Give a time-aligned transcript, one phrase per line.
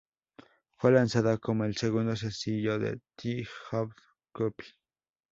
[0.77, 3.91] Fue lanzada como el segundo sencillo de "The Odd
[4.33, 4.65] Couple".